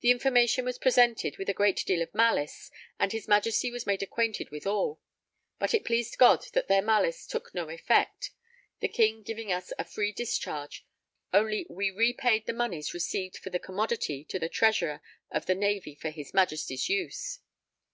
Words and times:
The 0.00 0.10
information 0.10 0.66
was 0.66 0.76
presented 0.76 1.38
with 1.38 1.48
a 1.48 1.54
great 1.54 1.82
deal 1.86 2.02
of 2.02 2.14
malice, 2.14 2.70
and 2.98 3.10
his 3.12 3.26
Majesty 3.26 3.70
was 3.70 3.86
made 3.86 4.02
acquainted 4.02 4.50
withal; 4.50 5.00
but 5.58 5.72
it 5.72 5.86
pleased 5.86 6.18
God 6.18 6.44
that 6.52 6.68
their 6.68 6.82
malice 6.82 7.26
took 7.26 7.54
no 7.54 7.70
effect, 7.70 8.32
the 8.80 8.88
King 8.88 9.22
giving 9.22 9.50
us 9.50 9.72
a 9.78 9.84
free 9.86 10.12
discharge, 10.12 10.84
only 11.32 11.64
we 11.70 11.90
repaid 11.90 12.44
the 12.44 12.52
moneys 12.52 12.92
received 12.92 13.38
for 13.38 13.48
the 13.48 13.58
commodity 13.58 14.22
to 14.26 14.38
the 14.38 14.50
Treasurer 14.50 15.00
of 15.30 15.46
the 15.46 15.54
Navy 15.54 15.94
for 15.94 16.10
his 16.10 16.34
Majesty's 16.34 16.90
use. 16.90 17.38